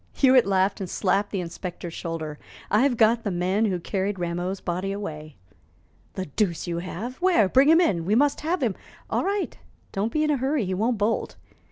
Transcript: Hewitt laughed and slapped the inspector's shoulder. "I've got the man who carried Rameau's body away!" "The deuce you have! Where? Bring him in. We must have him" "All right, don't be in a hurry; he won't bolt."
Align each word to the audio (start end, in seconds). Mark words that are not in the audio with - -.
Hewitt 0.13 0.47
laughed 0.47 0.79
and 0.81 0.89
slapped 0.89 1.29
the 1.29 1.41
inspector's 1.41 1.93
shoulder. 1.93 2.39
"I've 2.71 2.97
got 2.97 3.23
the 3.23 3.29
man 3.29 3.65
who 3.65 3.79
carried 3.79 4.17
Rameau's 4.17 4.59
body 4.59 4.91
away!" 4.91 5.35
"The 6.13 6.25
deuce 6.25 6.65
you 6.65 6.79
have! 6.79 7.17
Where? 7.17 7.47
Bring 7.47 7.69
him 7.69 7.79
in. 7.79 8.03
We 8.05 8.15
must 8.15 8.41
have 8.41 8.63
him" 8.63 8.73
"All 9.11 9.23
right, 9.23 9.55
don't 9.91 10.11
be 10.11 10.23
in 10.23 10.31
a 10.31 10.37
hurry; 10.37 10.65
he 10.65 10.73
won't 10.73 10.97
bolt." 10.97 11.35